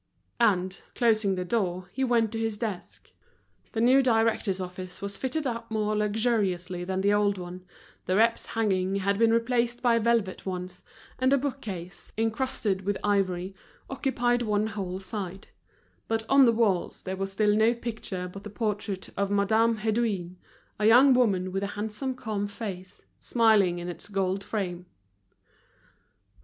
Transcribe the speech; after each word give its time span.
And, 0.39 0.81
closing 0.95 1.35
the 1.35 1.45
door, 1.45 1.87
he 1.93 2.03
went 2.03 2.31
to 2.31 2.39
his 2.39 2.57
desk. 2.57 3.11
The 3.73 3.81
new 3.81 4.01
director's 4.01 4.59
office 4.59 4.99
was 4.99 5.15
fitted 5.15 5.45
up 5.45 5.69
more 5.69 5.95
luxuriously 5.95 6.83
than 6.83 7.01
the 7.01 7.13
old 7.13 7.37
one, 7.37 7.65
the 8.07 8.15
reps 8.15 8.47
hangings 8.57 9.01
had 9.03 9.19
been 9.19 9.31
replaced 9.31 9.83
by 9.83 9.99
velvet 9.99 10.43
ones, 10.43 10.83
and 11.19 11.31
a 11.31 11.37
book 11.37 11.61
case, 11.61 12.13
incrusted 12.17 12.81
with 12.81 12.97
ivory, 13.03 13.53
occupied 13.91 14.41
one 14.41 14.65
whole 14.65 14.99
side; 14.99 15.49
but 16.07 16.27
on 16.27 16.45
the 16.45 16.51
walls 16.51 17.03
there 17.03 17.15
was 17.15 17.31
still 17.31 17.55
no 17.55 17.75
picture 17.75 18.27
but 18.27 18.43
the 18.43 18.49
portrait 18.49 19.09
of 19.15 19.29
Madame 19.29 19.77
Hédouin, 19.77 20.33
a 20.79 20.87
young 20.87 21.13
woman 21.13 21.51
with 21.51 21.61
a 21.61 21.67
handsome 21.77 22.15
calm 22.15 22.47
face, 22.47 23.05
smiling 23.19 23.77
in 23.77 23.87
its 23.87 24.07
gold 24.07 24.43
frame. 24.43 24.87